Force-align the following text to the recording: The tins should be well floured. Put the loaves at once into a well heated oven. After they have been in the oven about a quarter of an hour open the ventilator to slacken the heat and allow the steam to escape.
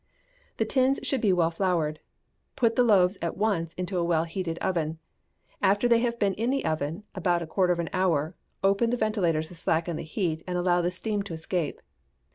The 0.57 0.65
tins 0.65 0.99
should 1.03 1.21
be 1.21 1.31
well 1.31 1.51
floured. 1.51 1.99
Put 2.55 2.75
the 2.75 2.81
loaves 2.81 3.19
at 3.21 3.37
once 3.37 3.75
into 3.75 3.99
a 3.99 4.03
well 4.03 4.23
heated 4.23 4.57
oven. 4.57 4.97
After 5.61 5.87
they 5.87 5.99
have 5.99 6.17
been 6.17 6.33
in 6.33 6.49
the 6.49 6.65
oven 6.65 7.03
about 7.13 7.43
a 7.43 7.45
quarter 7.45 7.71
of 7.73 7.77
an 7.77 7.91
hour 7.93 8.33
open 8.63 8.89
the 8.89 8.97
ventilator 8.97 9.43
to 9.43 9.53
slacken 9.53 9.97
the 9.97 10.01
heat 10.03 10.41
and 10.47 10.57
allow 10.57 10.81
the 10.81 10.89
steam 10.89 11.21
to 11.21 11.33
escape. 11.35 11.83